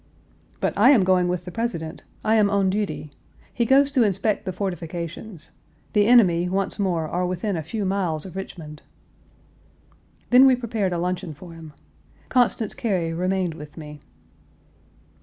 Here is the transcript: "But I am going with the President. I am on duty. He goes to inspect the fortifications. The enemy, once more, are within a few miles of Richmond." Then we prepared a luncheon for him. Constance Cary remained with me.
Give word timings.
"But 0.59 0.73
I 0.75 0.89
am 0.89 1.03
going 1.03 1.27
with 1.27 1.45
the 1.45 1.51
President. 1.51 2.01
I 2.25 2.33
am 2.33 2.49
on 2.49 2.71
duty. 2.71 3.11
He 3.53 3.65
goes 3.67 3.91
to 3.91 4.01
inspect 4.01 4.45
the 4.45 4.51
fortifications. 4.51 5.51
The 5.93 6.07
enemy, 6.07 6.49
once 6.49 6.79
more, 6.79 7.07
are 7.07 7.23
within 7.27 7.55
a 7.55 7.61
few 7.61 7.85
miles 7.85 8.25
of 8.25 8.35
Richmond." 8.35 8.81
Then 10.31 10.47
we 10.47 10.55
prepared 10.55 10.91
a 10.91 10.97
luncheon 10.97 11.35
for 11.35 11.53
him. 11.53 11.73
Constance 12.29 12.73
Cary 12.73 13.13
remained 13.13 13.53
with 13.53 13.77
me. 13.77 13.99